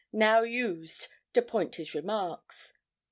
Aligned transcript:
now 0.11 0.41
used 0.41 1.09
to 1.31 1.43
point 1.43 1.75
his 1.75 1.93
remarks. 1.93 2.73